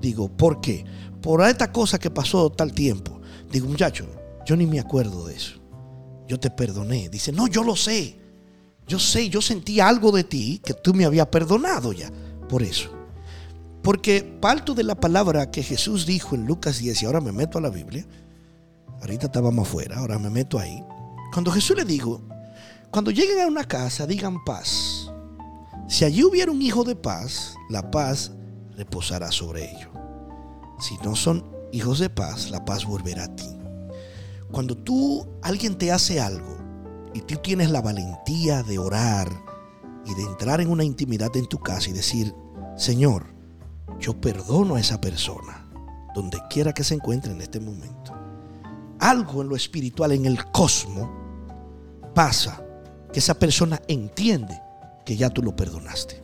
Digo, 0.02 0.30
¿por 0.30 0.62
qué? 0.62 0.86
Por 1.22 1.42
esta 1.42 1.72
cosa 1.72 2.00
que 2.00 2.10
pasó 2.10 2.50
tal 2.50 2.74
tiempo. 2.74 3.20
Digo, 3.52 3.68
muchacho, 3.68 4.06
yo 4.46 4.56
ni 4.56 4.66
me 4.66 4.80
acuerdo 4.80 5.28
de 5.28 5.36
eso. 5.36 5.60
Yo 6.28 6.40
te 6.40 6.50
perdoné. 6.50 7.10
Dice, 7.10 7.32
no, 7.32 7.48
yo 7.48 7.64
lo 7.64 7.76
sé. 7.76 8.18
Yo 8.88 8.98
sé, 9.00 9.30
yo 9.30 9.42
sentí 9.42 9.80
algo 9.80 10.12
de 10.12 10.24
ti 10.24 10.62
que 10.64 10.74
tú 10.74 10.94
me 10.94 11.06
habías 11.06 11.28
perdonado 11.28 11.92
ya. 11.92 12.12
Por 12.48 12.64
eso. 12.64 12.99
Porque 13.90 14.22
parto 14.22 14.76
de 14.76 14.84
la 14.84 14.94
palabra 14.94 15.50
que 15.50 15.64
Jesús 15.64 16.06
dijo 16.06 16.36
en 16.36 16.46
Lucas 16.46 16.78
10, 16.78 17.02
y 17.02 17.06
ahora 17.08 17.22
me 17.22 17.32
meto 17.32 17.58
a 17.58 17.62
la 17.62 17.72
Biblia. 17.72 18.06
Ahorita 19.02 19.26
estábamos 19.26 19.68
afuera, 19.68 19.98
ahora 19.98 20.20
me 20.20 20.30
meto 20.30 20.60
ahí. 20.60 20.86
Cuando 21.34 21.52
Jesús 21.52 21.76
le 21.76 21.86
dijo, 21.86 22.22
cuando 22.92 23.10
lleguen 23.10 23.42
a 23.42 23.48
una 23.48 23.64
casa, 23.64 24.06
digan 24.06 24.44
paz. 24.44 25.12
Si 25.88 26.06
allí 26.06 26.24
hubiera 26.24 26.52
un 26.52 26.62
hijo 26.62 26.84
de 26.84 26.96
paz, 26.96 27.56
la 27.68 27.90
paz 27.90 28.32
reposará 28.78 29.32
sobre 29.32 29.72
ellos. 29.72 29.90
Si 30.80 30.96
no 31.04 31.16
son 31.16 31.44
hijos 31.72 31.98
de 31.98 32.12
paz, 32.12 32.52
la 32.52 32.64
paz 32.66 32.86
volverá 32.86 33.24
a 33.24 33.36
ti. 33.36 33.58
Cuando 34.52 34.78
tú, 34.78 35.26
alguien 35.42 35.80
te 35.80 35.92
hace 35.92 36.22
algo 36.22 36.60
y 37.16 37.22
tú 37.22 37.38
tienes 37.38 37.72
la 37.72 37.82
valentía 37.82 38.62
de 38.62 38.78
orar 38.78 39.32
y 40.06 40.14
de 40.14 40.22
entrar 40.22 40.62
en 40.62 40.70
una 40.70 40.84
intimidad 40.84 41.36
en 41.36 41.48
tu 41.48 41.58
casa 41.58 41.90
y 41.90 41.94
decir, 41.94 42.36
Señor, 42.78 43.39
yo 44.00 44.20
perdono 44.20 44.76
a 44.76 44.80
esa 44.80 45.00
persona, 45.00 45.66
donde 46.14 46.40
quiera 46.50 46.74
que 46.74 46.84
se 46.84 46.96
encuentre 46.96 47.32
en 47.32 47.42
este 47.42 47.60
momento. 47.60 48.14
Algo 49.00 49.42
en 49.42 49.50
lo 49.50 49.56
espiritual, 49.56 50.12
en 50.12 50.26
el 50.26 50.44
cosmos, 50.52 51.10
pasa 52.14 52.62
que 53.12 53.20
esa 53.20 53.34
persona 53.34 53.82
entiende 53.88 54.60
que 55.06 55.16
ya 55.16 55.30
tú 55.30 55.42
lo 55.42 55.56
perdonaste. 55.56 56.22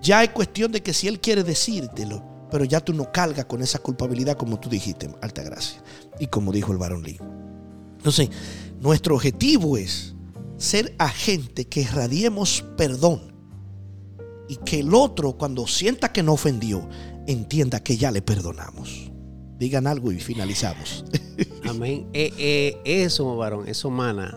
Ya 0.00 0.24
es 0.24 0.30
cuestión 0.30 0.72
de 0.72 0.82
que 0.82 0.92
si 0.92 1.08
él 1.08 1.20
quiere 1.20 1.44
decírtelo, 1.44 2.22
pero 2.50 2.64
ya 2.64 2.80
tú 2.80 2.92
no 2.92 3.10
cargas 3.12 3.46
con 3.46 3.62
esa 3.62 3.78
culpabilidad 3.78 4.36
como 4.36 4.58
tú 4.58 4.68
dijiste, 4.68 5.08
alta 5.20 5.42
gracia. 5.42 5.82
Y 6.18 6.26
como 6.26 6.52
dijo 6.52 6.72
el 6.72 6.78
varón 6.78 7.02
Lee. 7.02 7.18
Entonces, 7.98 8.30
nuestro 8.80 9.14
objetivo 9.14 9.76
es 9.76 10.14
ser 10.56 10.94
agente 10.98 11.66
que 11.66 11.82
irradiemos 11.82 12.64
perdón 12.76 13.31
y 14.52 14.56
que 14.56 14.80
el 14.80 14.92
otro 14.92 15.32
cuando 15.38 15.66
sienta 15.66 16.12
que 16.12 16.22
no 16.22 16.34
ofendió, 16.34 16.86
entienda 17.26 17.80
que 17.80 17.96
ya 17.96 18.10
le 18.10 18.20
perdonamos. 18.20 19.10
Digan 19.58 19.86
algo 19.86 20.12
y 20.12 20.20
finalizamos. 20.20 21.06
Amén. 21.64 22.06
Eh, 22.12 22.34
eh, 22.36 22.76
eso, 22.84 23.34
varón, 23.34 23.66
eso 23.66 23.88
mana 23.88 24.36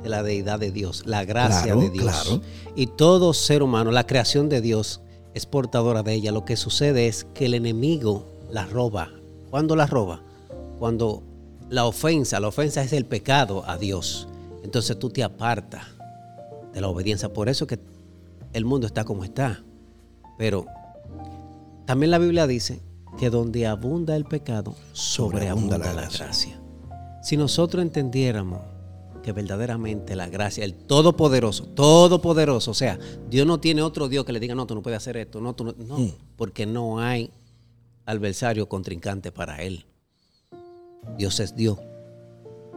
de 0.00 0.08
la 0.08 0.22
deidad 0.22 0.60
de 0.60 0.70
Dios, 0.70 1.02
la 1.06 1.24
gracia 1.24 1.62
Claro, 1.74 1.80
de 1.80 1.90
Dios. 1.90 2.04
claro. 2.04 2.40
Y 2.76 2.86
todo 2.86 3.34
ser 3.34 3.64
humano, 3.64 3.90
la 3.90 4.06
creación 4.06 4.48
de 4.48 4.60
Dios, 4.60 5.00
es 5.34 5.44
portadora 5.44 6.04
de 6.04 6.14
ella. 6.14 6.30
Lo 6.30 6.44
que 6.44 6.56
sucede 6.56 7.08
es 7.08 7.24
que 7.34 7.46
el 7.46 7.54
enemigo 7.54 8.24
la 8.48 8.66
roba. 8.66 9.10
¿Cuándo 9.50 9.74
la 9.74 9.86
roba? 9.86 10.22
Cuando 10.78 11.24
la 11.68 11.84
ofensa, 11.84 12.38
la 12.38 12.46
ofensa 12.46 12.80
es 12.84 12.92
el 12.92 13.06
pecado 13.06 13.64
a 13.68 13.76
Dios. 13.76 14.28
Entonces 14.62 14.96
tú 15.00 15.10
te 15.10 15.24
apartas 15.24 15.86
de 16.72 16.80
la 16.80 16.86
obediencia. 16.88 17.32
Por 17.32 17.48
eso 17.48 17.66
que 17.66 17.80
el 18.52 18.64
mundo 18.64 18.86
está 18.86 19.04
como 19.04 19.24
está. 19.24 19.62
Pero 20.38 20.66
también 21.86 22.10
la 22.10 22.18
Biblia 22.18 22.46
dice 22.46 22.80
que 23.18 23.30
donde 23.30 23.66
abunda 23.66 24.16
el 24.16 24.24
pecado, 24.24 24.74
sobreabunda 24.92 25.78
la, 25.78 25.92
gracia. 25.92 26.60
Si 27.22 27.36
nosotros 27.36 27.82
entendiéramos 27.82 28.60
que 29.22 29.32
verdaderamente 29.32 30.16
la 30.16 30.28
gracia, 30.28 30.64
el 30.64 30.74
todopoderoso, 30.74 31.66
todopoderoso, 31.66 32.72
o 32.72 32.74
sea, 32.74 32.98
Dios 33.30 33.46
no 33.46 33.60
tiene 33.60 33.82
otro 33.82 34.08
Dios 34.08 34.24
que 34.24 34.32
le 34.32 34.40
diga, 34.40 34.54
no, 34.54 34.66
tú 34.66 34.74
no 34.74 34.82
puedes 34.82 34.96
hacer 34.96 35.16
esto, 35.16 35.40
no, 35.40 35.54
tú 35.54 35.64
no, 35.64 35.74
no, 35.78 35.98
Mm. 35.98 36.12
porque 36.36 36.66
no 36.66 36.98
hay 36.98 37.30
adversario 38.04 38.68
contrincante 38.68 39.30
para 39.30 39.62
él. 39.62 39.86
Dios 41.16 41.38
es 41.38 41.54
Dios, 41.54 41.78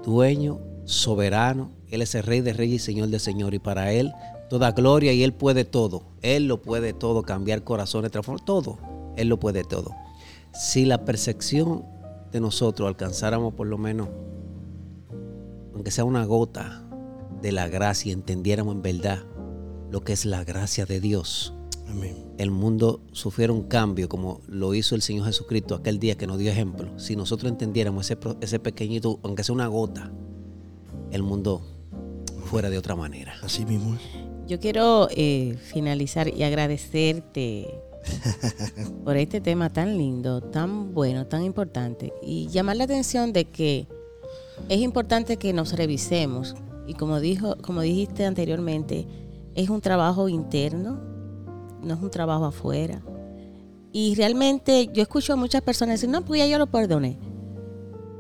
dueño, 0.04 0.60
soberano, 0.86 1.72
Él 1.90 2.02
es 2.02 2.14
el 2.16 2.24
rey 2.24 2.42
de 2.42 2.54
reyes 2.54 2.84
y 2.84 2.86
señor 2.86 3.08
de 3.10 3.20
señor, 3.20 3.54
y 3.54 3.60
para 3.60 3.92
Él 3.92 4.14
toda 4.56 4.72
gloria 4.72 5.12
y 5.12 5.22
Él 5.22 5.34
puede 5.34 5.66
todo, 5.66 6.04
Él 6.22 6.48
lo 6.48 6.62
puede 6.62 6.94
todo, 6.94 7.24
cambiar 7.24 7.66
corazones, 7.66 8.10
transformar 8.10 8.46
todo, 8.46 8.78
Él 9.18 9.28
lo 9.28 9.38
puede 9.38 9.66
todo. 9.66 9.94
Si 10.54 10.86
la 10.86 11.04
percepción 11.04 11.84
de 12.32 12.40
nosotros 12.40 12.88
alcanzáramos 12.88 13.54
por 13.54 13.68
lo 13.68 13.78
menos, 13.78 14.08
aunque 15.74 15.92
sea 15.92 16.06
una 16.06 16.24
gota 16.24 16.86
de 17.42 17.52
la 17.52 17.68
gracia, 17.68 18.14
entendiéramos 18.14 18.76
en 18.76 18.82
verdad 18.82 19.26
lo 19.92 20.06
que 20.06 20.14
es 20.14 20.24
la 20.24 20.46
gracia 20.46 20.86
de 20.86 21.02
Dios, 21.02 21.54
el 22.38 22.50
mundo 22.50 23.02
sufriera 23.12 23.52
un 23.52 23.64
cambio 23.64 24.08
como 24.08 24.40
lo 24.48 24.74
hizo 24.74 24.96
el 24.96 25.02
Señor 25.02 25.26
Jesucristo 25.26 25.76
aquel 25.76 26.00
día 26.00 26.16
que 26.16 26.28
nos 26.28 26.38
dio 26.38 26.50
ejemplo, 26.50 26.98
si 26.98 27.18
nosotros 27.18 27.52
entendiéramos 27.52 28.10
ese, 28.10 28.18
ese 28.40 28.60
pequeñito, 28.60 29.20
aunque 29.22 29.44
sea 29.44 29.54
una 29.54 29.68
gota, 29.68 30.14
el 31.12 31.24
mundo 31.24 31.62
fuera 32.46 32.70
de 32.70 32.78
otra 32.78 32.96
manera. 32.96 33.34
Así 33.44 33.66
mismo. 33.66 33.98
Yo 34.48 34.60
quiero 34.60 35.08
eh, 35.12 35.58
finalizar 35.60 36.28
y 36.28 36.44
agradecerte 36.44 37.82
por 39.04 39.18
este 39.18 39.42
tema 39.42 39.72
tan 39.72 39.98
lindo, 39.98 40.42
tan 40.42 40.94
bueno, 40.94 41.26
tan 41.26 41.44
importante 41.44 42.14
y 42.22 42.48
llamar 42.48 42.78
la 42.78 42.84
atención 42.84 43.34
de 43.34 43.46
que 43.46 43.88
es 44.70 44.80
importante 44.80 45.38
que 45.38 45.52
nos 45.52 45.74
revisemos 45.74 46.56
y 46.88 46.94
como 46.94 47.20
dijo, 47.20 47.56
como 47.62 47.82
dijiste 47.82 48.26
anteriormente, 48.26 49.08
es 49.56 49.70
un 49.70 49.82
trabajo 49.82 50.30
interno, 50.30 51.00
no 51.82 51.94
es 51.94 52.02
un 52.02 52.12
trabajo 52.12 52.46
afuera. 52.46 53.02
Y 53.92 54.14
realmente 54.16 54.90
yo 54.94 55.02
escucho 55.02 55.34
a 55.34 55.36
muchas 55.38 55.62
personas 55.62 55.96
decir, 55.96 56.10
no, 56.10 56.24
pues 56.24 56.40
ya 56.42 56.48
yo 56.48 56.60
lo 56.60 56.68
perdoné. 56.68 57.18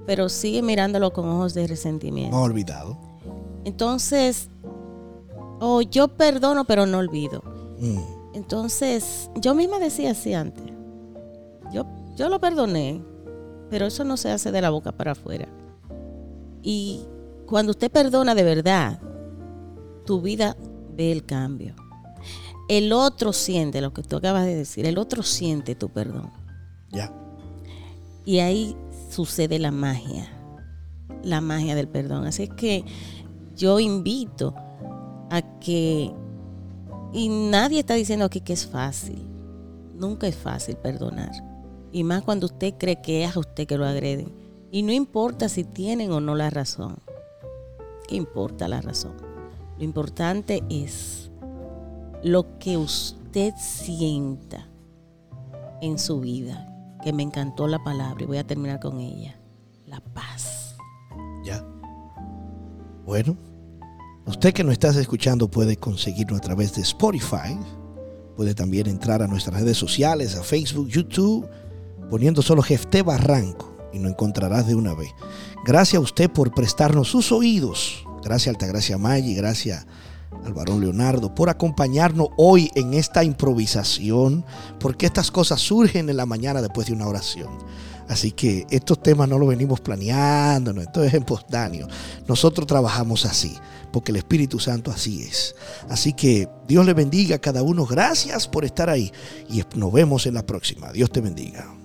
Pero 0.07 0.29
sigue 0.29 0.61
mirándolo 0.61 1.11
con 1.11 1.27
ojos 1.27 1.53
de 1.53 1.67
resentimiento. 1.67 2.35
No 2.35 2.43
olvidado. 2.43 2.97
Entonces, 3.65 4.49
o 5.59 5.81
yo 5.81 6.07
perdono, 6.09 6.65
pero 6.65 6.85
no 6.85 6.99
olvido. 6.99 7.43
Mm. 7.79 7.99
Entonces, 8.33 9.29
yo 9.35 9.55
misma 9.55 9.79
decía 9.79 10.11
así 10.11 10.33
antes. 10.33 10.65
Yo, 11.73 11.85
yo 12.15 12.29
lo 12.29 12.39
perdoné, 12.39 13.01
pero 13.69 13.85
eso 13.85 14.03
no 14.03 14.17
se 14.17 14.31
hace 14.31 14.51
de 14.51 14.61
la 14.61 14.69
boca 14.69 14.91
para 14.91 15.13
afuera. 15.13 15.47
Y 16.61 17.01
cuando 17.45 17.71
usted 17.71 17.91
perdona 17.91 18.35
de 18.35 18.43
verdad, 18.43 18.99
tu 20.05 20.21
vida 20.21 20.57
ve 20.95 21.11
el 21.11 21.25
cambio. 21.25 21.75
El 22.67 22.91
otro 22.93 23.31
siente 23.31 23.81
lo 23.81 23.93
que 23.93 24.01
tú 24.01 24.17
acabas 24.17 24.45
de 24.45 24.55
decir, 24.55 24.85
el 24.85 24.97
otro 24.97 25.23
siente 25.23 25.75
tu 25.75 25.89
perdón. 25.89 26.31
Ya. 26.91 27.13
Y 28.25 28.39
ahí 28.39 28.75
sucede 29.09 29.59
la 29.59 29.71
magia, 29.71 30.27
la 31.23 31.41
magia 31.41 31.75
del 31.75 31.87
perdón. 31.87 32.25
Así 32.25 32.47
que 32.47 32.83
yo 33.55 33.79
invito 33.79 34.55
a 35.29 35.41
que, 35.59 36.11
y 37.13 37.29
nadie 37.29 37.79
está 37.79 37.93
diciendo 37.93 38.25
aquí 38.25 38.41
que 38.41 38.53
es 38.53 38.67
fácil, 38.67 39.21
nunca 39.93 40.27
es 40.27 40.35
fácil 40.35 40.75
perdonar. 40.77 41.31
Y 41.91 42.03
más 42.03 42.23
cuando 42.23 42.47
usted 42.47 42.73
cree 42.77 43.01
que 43.01 43.23
es 43.23 43.35
a 43.35 43.39
usted 43.39 43.65
que 43.67 43.77
lo 43.77 43.85
agreden. 43.85 44.33
Y 44.71 44.83
no 44.83 44.91
importa 44.91 45.47
si 45.47 45.63
tienen 45.63 46.11
o 46.11 46.19
no 46.19 46.35
la 46.35 46.49
razón. 46.49 46.97
¿Qué 48.07 48.15
importa 48.15 48.67
la 48.67 48.81
razón? 48.81 49.13
Lo 49.77 49.83
importante 49.83 50.61
es 50.69 51.31
lo 52.23 52.57
que 52.59 52.77
usted 52.77 53.53
sienta 53.57 54.67
en 55.81 55.99
su 55.99 56.19
vida, 56.19 56.67
que 57.03 57.13
me 57.13 57.23
encantó 57.23 57.67
la 57.67 57.83
palabra 57.83 58.23
y 58.23 58.27
voy 58.27 58.37
a 58.37 58.47
terminar 58.47 58.79
con 58.79 58.99
ella, 58.99 59.35
la 59.85 59.99
paz. 59.99 60.75
Ya. 61.43 61.63
Bueno, 63.05 63.37
usted 64.25 64.53
que 64.53 64.63
nos 64.63 64.73
está 64.73 64.89
escuchando 64.89 65.49
puede 65.49 65.77
conseguirlo 65.77 66.37
a 66.37 66.39
través 66.39 66.73
de 66.75 66.81
Spotify, 66.81 67.57
puede 68.35 68.53
también 68.53 68.87
entrar 68.87 69.21
a 69.21 69.27
nuestras 69.27 69.59
redes 69.61 69.77
sociales, 69.77 70.35
a 70.35 70.43
Facebook, 70.43 70.87
YouTube, 70.87 71.47
poniendo 72.09 72.41
solo 72.41 72.61
Jefte 72.61 73.01
Barranco 73.01 73.75
y 73.93 73.99
lo 73.99 74.09
encontrarás 74.09 74.67
de 74.67 74.75
una 74.75 74.93
vez. 74.93 75.09
Gracias 75.65 75.99
a 75.99 76.03
usted 76.03 76.29
por 76.29 76.53
prestarnos 76.53 77.07
sus 77.07 77.31
oídos. 77.31 78.05
Gracias 78.23 78.53
Altagracia 78.53 78.97
Maggi, 78.97 79.35
gracias 79.35 79.85
al 80.43 80.53
varón 80.53 80.81
Leonardo 80.81 81.33
por 81.33 81.49
acompañarnos 81.49 82.29
hoy 82.37 82.69
en 82.75 82.93
esta 82.93 83.23
improvisación, 83.23 84.45
porque 84.79 85.05
estas 85.05 85.31
cosas 85.31 85.61
surgen 85.61 86.09
en 86.09 86.17
la 86.17 86.25
mañana 86.25 86.61
después 86.61 86.87
de 86.87 86.93
una 86.93 87.07
oración. 87.07 87.49
Así 88.07 88.31
que 88.31 88.65
estos 88.69 89.01
temas 89.01 89.27
no 89.27 89.39
los 89.39 89.49
venimos 89.49 89.81
planeando, 89.81 90.73
no, 90.73 90.81
esto 90.81 91.03
es 91.03 91.13
espontáneo. 91.13 91.87
Nosotros 92.27 92.67
trabajamos 92.67 93.25
así, 93.25 93.55
porque 93.91 94.11
el 94.11 94.17
Espíritu 94.17 94.59
Santo 94.59 94.91
así 94.91 95.23
es. 95.23 95.55
Así 95.89 96.13
que 96.13 96.47
Dios 96.67 96.85
le 96.85 96.93
bendiga 96.93 97.37
a 97.37 97.39
cada 97.39 97.63
uno. 97.63 97.85
Gracias 97.85 98.47
por 98.47 98.65
estar 98.65 98.89
ahí 98.89 99.11
y 99.49 99.63
nos 99.75 99.91
vemos 99.91 100.25
en 100.25 100.35
la 100.35 100.45
próxima. 100.45 100.91
Dios 100.91 101.09
te 101.09 101.21
bendiga. 101.21 101.84